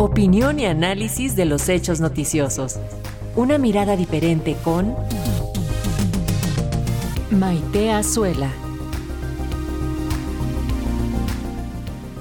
[0.00, 2.78] Opinión y análisis de los hechos noticiosos.
[3.36, 4.96] Una mirada diferente con
[7.30, 8.50] Maite Azuela.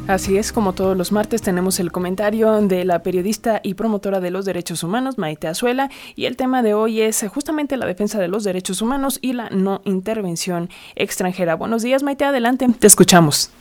[0.10, 4.32] Así es, como todos los martes tenemos el comentario de la periodista y promotora de
[4.32, 8.28] los derechos humanos, Maite Azuela, y el tema de hoy es justamente la defensa de
[8.28, 11.56] los derechos humanos y la no intervención extranjera.
[11.56, 13.52] Buenos días, Maite, adelante, te escuchamos.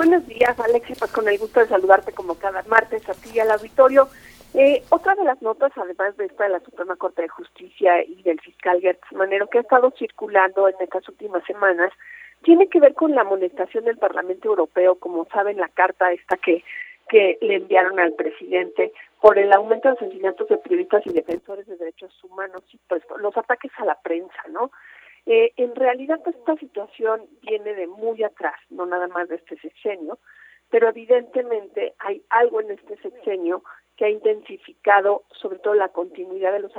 [0.00, 3.38] Buenos días, Alexia, pues con el gusto de saludarte como cada martes a ti y
[3.38, 4.08] al auditorio.
[4.54, 8.22] Eh, otra de las notas, además de esta de la Suprema Corte de Justicia y
[8.22, 11.92] del fiscal Gertz Manero, que ha estado circulando en estas últimas semanas,
[12.42, 16.64] tiene que ver con la amonestación del Parlamento Europeo, como saben, la carta esta que,
[17.10, 21.76] que le enviaron al presidente por el aumento de asesinatos de periodistas y defensores de
[21.76, 24.70] derechos humanos y pues los ataques a la prensa, ¿no?
[25.32, 29.56] Eh, en realidad, pues, esta situación viene de muy atrás, no nada más de este
[29.60, 30.18] sexenio,
[30.70, 33.62] pero evidentemente hay algo en este sexenio
[33.96, 36.72] que ha intensificado sobre todo la continuidad de los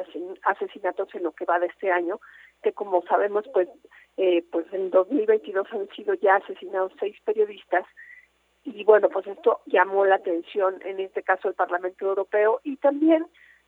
[0.44, 2.20] asesinatos en lo que va de este año,
[2.62, 3.70] que como sabemos, pues,
[4.18, 7.86] eh, pues en 2022 han sido ya asesinados seis periodistas
[8.66, 13.26] y bueno, pues esto llamó la atención en este caso del Parlamento Europeo y también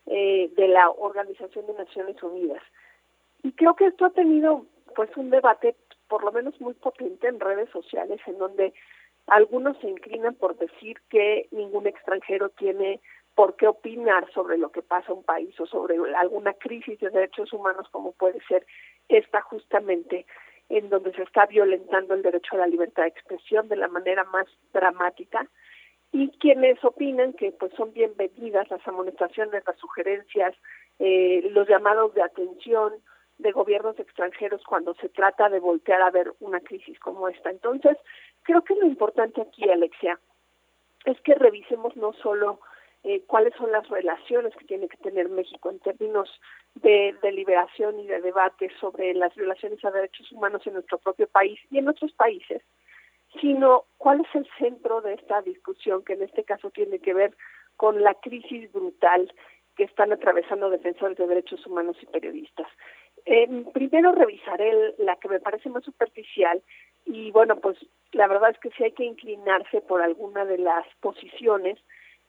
[0.07, 2.61] eh, de la Organización de Naciones Unidas.
[3.43, 5.75] Y creo que esto ha tenido pues un debate
[6.07, 8.73] por lo menos muy potente en redes sociales en donde
[9.27, 12.99] algunos se inclinan por decir que ningún extranjero tiene
[13.35, 17.09] por qué opinar sobre lo que pasa en un país o sobre alguna crisis de
[17.09, 18.65] derechos humanos como puede ser
[19.07, 20.25] esta justamente
[20.69, 24.23] en donde se está violentando el derecho a la libertad de expresión de la manera
[24.25, 25.47] más dramática.
[26.11, 30.55] Y quienes opinan que pues son bienvenidas las amonestaciones, las sugerencias,
[30.99, 32.93] eh, los llamados de atención,
[33.37, 37.49] de gobiernos extranjeros cuando se trata de voltear a ver una crisis como esta.
[37.49, 37.97] Entonces,
[38.43, 40.19] creo que lo importante aquí, Alexia,
[41.05, 42.59] es que revisemos no solo
[43.03, 46.29] eh, cuáles son las relaciones que tiene que tener México en términos
[46.75, 51.27] de, de liberación y de debate sobre las violaciones a derechos humanos en nuestro propio
[51.27, 52.61] país y en otros países,
[53.41, 57.35] sino cuál es el centro de esta discusión que en este caso tiene que ver
[57.75, 59.33] con la crisis brutal
[59.75, 62.67] que están atravesando defensores de derechos humanos y periodistas.
[63.25, 66.61] Eh, primero revisaré la que me parece más superficial
[67.05, 67.77] y bueno, pues
[68.11, 71.79] la verdad es que si hay que inclinarse por alguna de las posiciones.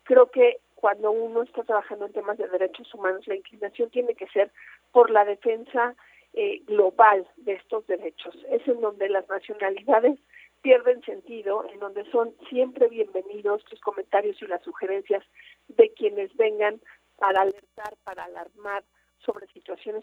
[0.05, 4.27] Creo que cuando uno está trabajando en temas de derechos humanos, la inclinación tiene que
[4.29, 4.51] ser
[4.93, 5.95] por la defensa
[6.35, 8.37] eh, global de estos derechos.
[8.51, 10.19] Es en donde las nacionalidades
[10.63, 15.23] pierden sentido, en donde son siempre bienvenidos los comentarios y las sugerencias
[15.69, 16.81] de quienes vengan
[17.17, 18.83] para alertar, para alarmar,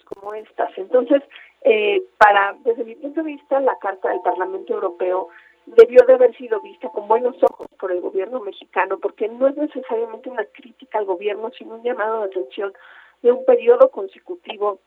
[0.05, 0.69] como estas.
[0.77, 1.21] Entonces,
[1.61, 5.29] eh, para desde mi punto de vista, la Carta del Parlamento Europeo
[5.65, 9.55] debió de haber sido vista con buenos ojos por el gobierno mexicano, porque no es
[9.55, 12.73] necesariamente una crítica al gobierno, sino un llamado de atención
[13.21, 14.79] de un periodo consecutivo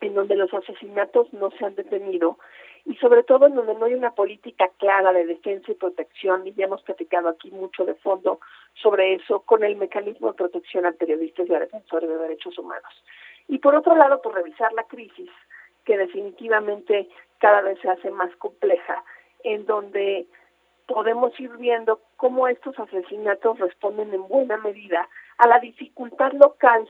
[0.00, 2.38] en donde los asesinatos no se han detenido
[2.84, 6.54] y sobre todo en donde no hay una política clara de defensa y protección, y
[6.54, 8.40] ya hemos platicado aquí mucho de fondo
[8.74, 12.92] sobre eso, con el mecanismo de protección a periodistas y a defensores de derechos humanos.
[13.48, 15.30] Y por otro lado, por revisar la crisis,
[15.84, 19.02] que definitivamente cada vez se hace más compleja,
[19.42, 20.26] en donde
[20.86, 26.88] podemos ir viendo cómo estos asesinatos responden en buena medida a la dificultad local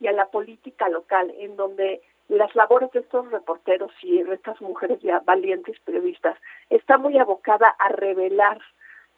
[0.00, 4.60] y a la política local, en donde las labores de estos reporteros y de estas
[4.60, 6.38] mujeres ya valientes periodistas
[6.70, 8.60] está muy abocada a revelar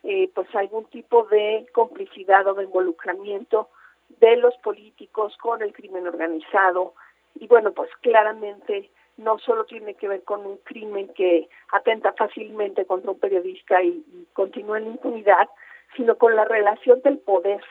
[0.02, 3.68] eh, pues algún tipo de complicidad o de involucramiento
[4.24, 6.94] de los políticos con el crimen organizado.
[7.34, 12.84] Y bueno pues claramente no solo tiene que ver con un crimen que atenta fácilmente
[12.84, 15.48] contra un periodista y, continúa en impunidad
[15.96, 17.62] sino con la relación del poder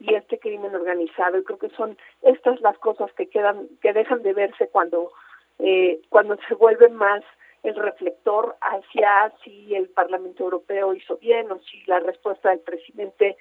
[0.00, 1.38] y este crimen organizado.
[1.38, 5.12] Y creo que son estas las cosas que quedan que dejan de verse cuando
[5.60, 7.22] eh, cuando se vuelve más
[7.62, 13.36] el reflector hacia si el Parlamento Europeo hizo bien o si la respuesta del presidente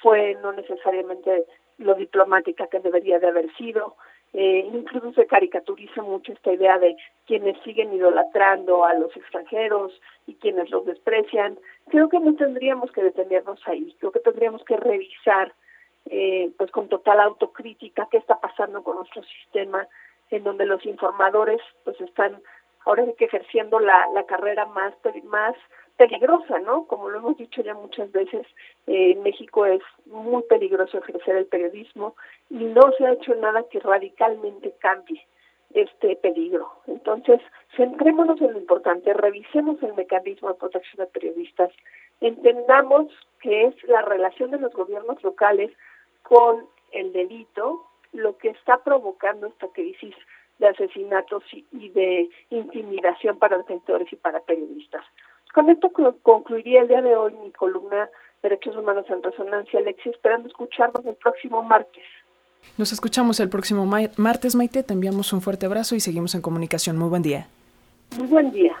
[0.00, 1.44] fue no necesariamente
[1.78, 3.96] lo diplomática que debería de haber sido.
[4.32, 10.34] Eh, incluso se caricaturiza mucho esta idea de quienes siguen idolatrando a los extranjeros y
[10.34, 11.58] quienes los desprecian.
[11.88, 15.54] Creo que no tendríamos que detenernos ahí, creo que tendríamos que revisar
[16.06, 19.88] eh, pues con total autocrítica qué está pasando con nuestro sistema
[20.30, 22.40] en donde los informadores pues están
[22.84, 24.94] ahora sí que ejerciendo la, la carrera más
[25.24, 25.54] más
[25.96, 26.86] peligrosa, ¿no?
[26.86, 28.46] Como lo hemos dicho ya muchas veces,
[28.86, 32.16] eh, en México es muy peligroso ejercer el periodismo
[32.50, 35.26] y no se ha hecho nada que radicalmente cambie
[35.74, 36.70] este peligro.
[36.86, 37.40] Entonces,
[37.76, 41.70] centrémonos en lo importante, revisemos el mecanismo de protección de periodistas,
[42.20, 45.70] entendamos que es la relación de los gobiernos locales
[46.22, 50.14] con el delito, lo que está provocando esta crisis
[50.58, 55.04] de asesinatos y, de intimidación para defensores y para periodistas.
[55.56, 55.90] Con esto
[56.22, 58.10] concluiría el día de hoy mi columna
[58.42, 62.04] Derechos Humanos en Resonancia, Alexia, esperando escucharnos el próximo martes.
[62.76, 64.82] Nos escuchamos el próximo martes, Maite.
[64.82, 66.98] Te enviamos un fuerte abrazo y seguimos en comunicación.
[66.98, 67.46] Muy buen día.
[68.18, 68.76] Muy buen día.